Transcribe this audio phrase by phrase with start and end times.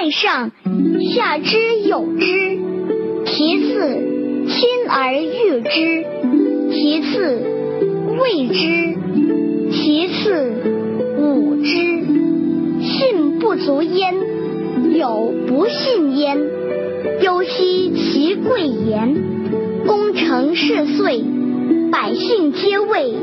[0.00, 0.52] 在上，
[1.12, 2.60] 下之有之；
[3.26, 3.96] 其次，
[4.46, 6.06] 亲而誉之；
[6.70, 7.42] 其次，
[8.16, 8.96] 畏之；
[9.72, 10.52] 其次，
[11.18, 11.70] 侮之。
[12.80, 14.14] 信不足焉，
[14.96, 16.38] 有不信焉。
[17.22, 19.16] 忧兮其贵言，
[19.84, 21.24] 功成事遂，
[21.90, 23.14] 百姓皆谓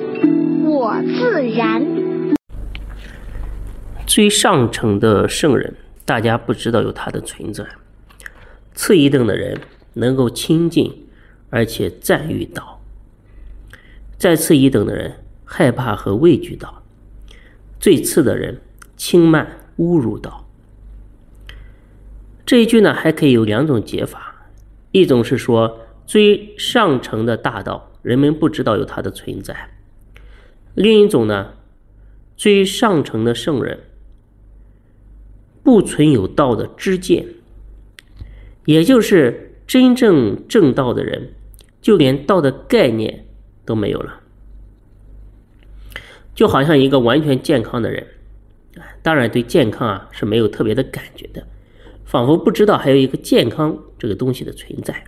[0.65, 1.85] 我自然。
[4.05, 5.73] 最上乘的圣人，
[6.05, 7.65] 大家不知道有他的存在；
[8.75, 9.59] 次一等的人
[9.93, 11.07] 能够亲近，
[11.49, 12.79] 而且赞誉道；
[14.15, 16.83] 再次一等的人害怕和畏惧道；
[17.79, 18.61] 最次的人
[18.95, 20.47] 轻慢侮辱道。
[22.45, 24.45] 这一句呢，还可以有两种解法：
[24.91, 29.55] 一种是说最上乘的大道，人们不知道有它的存在；
[30.75, 31.53] 另一种呢，
[32.37, 33.79] 最上乘的圣人。
[35.65, 37.25] 不存有道的知见，
[38.65, 41.33] 也就是真正正道的人，
[41.81, 43.25] 就连道的概念
[43.65, 44.21] 都没有了。
[46.35, 48.05] 就好像一个完全健康的人，
[49.01, 51.47] 当然对健康啊是没有特别的感觉的，
[52.05, 55.03] 仿佛不知道还有一个健康这个东西的存在。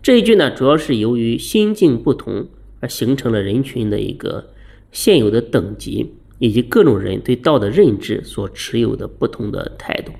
[0.00, 2.48] 这一句呢，主要是由于心境不同
[2.80, 4.48] 而形成了人群的一个
[4.90, 6.14] 现有的等级。
[6.38, 10.12] 以及各种人对道的认知所持有的不同的态度，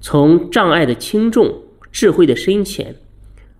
[0.00, 2.94] 从障碍的轻重、智慧的深浅，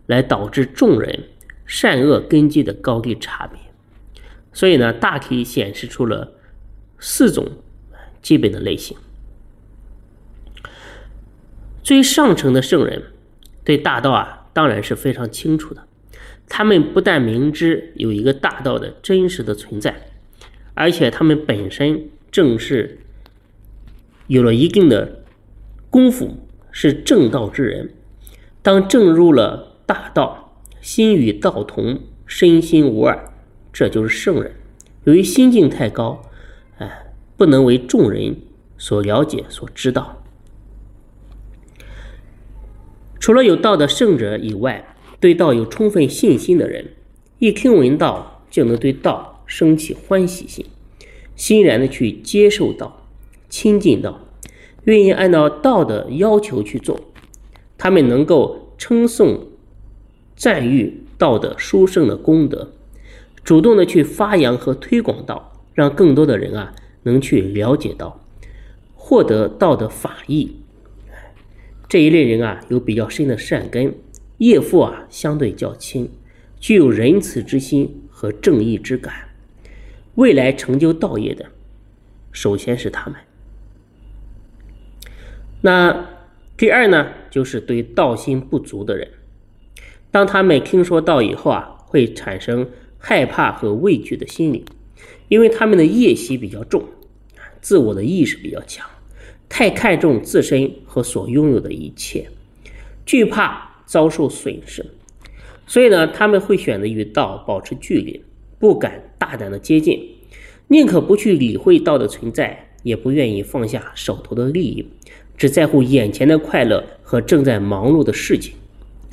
[0.06, 1.24] 来导致众人
[1.66, 3.58] 善恶根基的高低差别。
[4.52, 6.34] 所以呢，大体显示出了
[6.98, 7.48] 四种
[8.20, 8.96] 基本的类型。
[11.82, 13.02] 最上层的圣人
[13.64, 15.82] 对大道啊，当然是非常清楚的。
[16.48, 20.11] 他们不但明知有一个大道的真实的存在。
[20.74, 23.00] 而且他们本身正是
[24.26, 25.22] 有了一定的
[25.90, 26.36] 功夫，
[26.70, 27.90] 是正道之人。
[28.62, 33.32] 当正入了大道，心与道同，身心无二，
[33.72, 34.52] 这就是圣人。
[35.04, 36.22] 由于心境太高，
[36.78, 38.36] 哎，不能为众人
[38.78, 40.22] 所了解、所知道。
[43.18, 46.92] 除了有道的圣者以外，对道有充分信心的人，
[47.38, 49.31] 一听闻道就能对道。
[49.52, 50.64] 升起欢喜心，
[51.36, 53.06] 欣然的去接受道，
[53.50, 54.26] 亲近道，
[54.84, 56.98] 愿意按照道的要求去做。
[57.76, 59.48] 他们能够称颂、
[60.34, 62.72] 赞誉道的殊胜的功德，
[63.44, 68.24] 主动的去发扬和推广道，让更多的人啊能去了解到，
[68.94, 70.56] 获得道的法义。
[71.90, 73.94] 这一类人啊有比较深的善根，
[74.38, 76.08] 业负啊相对较轻，
[76.58, 79.28] 具有仁慈之心和正义之感。
[80.14, 81.46] 未来成就道业的，
[82.32, 83.18] 首先是他们。
[85.62, 86.08] 那
[86.56, 89.08] 第二呢，就是对道心不足的人，
[90.10, 92.68] 当他们听说道以后啊，会产生
[92.98, 94.64] 害怕和畏惧的心理，
[95.28, 96.84] 因为他们的业习比较重，
[97.60, 98.86] 自我的意识比较强，
[99.48, 102.28] 太看重自身和所拥有的一切，
[103.06, 104.84] 惧怕遭受损失，
[105.66, 108.22] 所以呢，他们会选择与道保持距离。
[108.62, 110.08] 不敢大胆的接近，
[110.68, 114.86] 宁可不去理会道的存在，也不愿意放下手头的利益，
[115.36, 118.54] 只在乎眼前的快乐和正在忙碌的事情。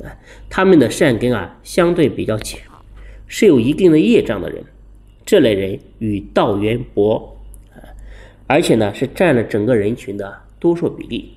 [0.04, 0.06] 啊，
[0.48, 2.60] 他们的善根啊相对比较浅，
[3.26, 4.62] 是有一定的业障的人。
[5.26, 7.36] 这类人与道缘薄，
[7.74, 7.82] 啊，
[8.46, 11.32] 而且呢是占了整个人群的多数比例。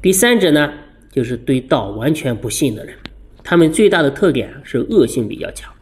[0.00, 0.72] 第三者呢，
[1.10, 2.94] 就是对道完全不信的人，
[3.42, 5.73] 他们最大的特点是恶性比较强。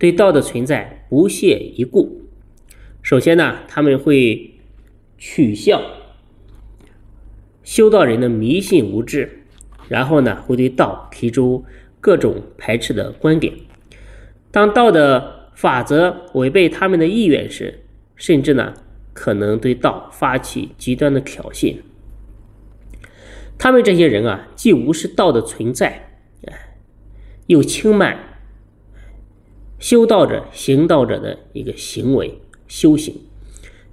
[0.00, 2.22] 对道的存在不屑一顾。
[3.02, 4.54] 首先呢，他们会
[5.18, 5.82] 取笑
[7.62, 9.44] 修道人的迷信无知，
[9.88, 11.66] 然后呢，会对道提出
[12.00, 13.52] 各种排斥的观点。
[14.50, 17.80] 当道的法则违背他们的意愿时，
[18.16, 18.72] 甚至呢，
[19.12, 21.76] 可能对道发起极端的挑衅。
[23.58, 26.08] 他们这些人啊，既无视道的存在，
[26.46, 26.76] 哎，
[27.48, 28.29] 又轻慢。
[29.80, 32.38] 修道者、行道者的一个行为
[32.68, 33.16] 修行，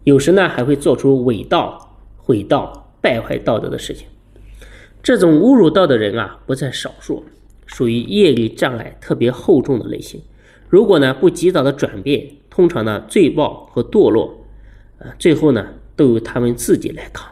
[0.04, 4.06] 有时呢还会做出伪道、毁道、败坏道德的事情。
[5.02, 7.24] 这种侮辱道的人啊不在少数，
[7.66, 10.22] 属于业力障碍特别厚重的类型。
[10.68, 14.46] 如果呢不及早的转变，通常呢罪报和堕落，
[15.00, 17.32] 啊最后呢都由他们自己来扛。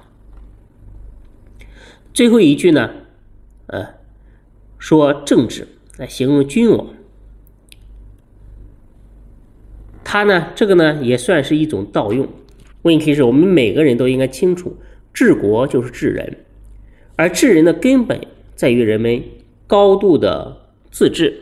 [2.13, 2.89] 最后一句呢，
[3.67, 3.85] 呃，
[4.79, 5.67] 说政治
[5.97, 6.87] 来形容君王。
[10.15, 12.25] 他呢，这个呢也算是一种盗用。
[12.83, 14.77] 问题是我们每个人都应该清楚，
[15.13, 16.37] 治国就是治人，
[17.17, 18.21] 而治人的根本
[18.55, 19.21] 在于人们
[19.67, 21.41] 高度的自治。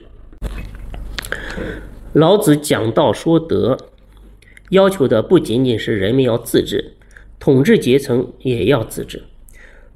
[2.13, 3.77] 老子讲道说德，
[4.71, 6.95] 要求的不仅仅是人们要自治，
[7.39, 9.21] 统治阶层也要自治，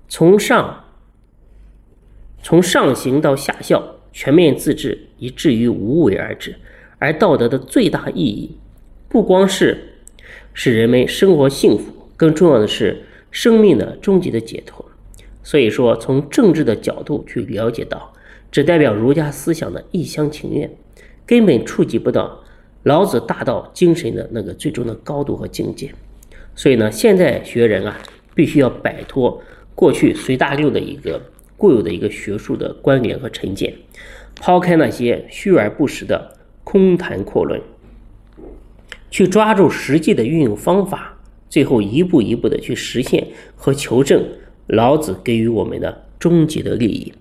[0.07, 0.83] 从上
[2.43, 6.53] 从上行到下效，全面自治，以至于无为而治。
[6.99, 8.57] 而道德的最大意义，
[9.09, 9.93] 不光是
[10.53, 14.85] 使人们生活幸福，更重要的是生命的终极的解脱。
[15.43, 18.13] 所以说，从政治的角度去了解到，
[18.51, 20.69] 只代表儒家思想的一厢情愿。
[21.25, 22.41] 根本触及不到
[22.83, 25.93] 老子大道精神的那个最终的高度和境界，
[26.55, 27.99] 所以呢，现在学人啊，
[28.33, 29.41] 必须要摆脱
[29.75, 31.21] 过去随大流的一个
[31.57, 33.73] 固有的一个学术的观点和成见，
[34.35, 36.33] 抛开那些虚而不实的
[36.63, 37.61] 空谈阔论，
[39.17, 41.17] 去抓住实际的运用方法，
[41.49, 44.23] 最后一步一步的去实现和求证
[44.67, 47.11] 老子给予我们的终极的利益。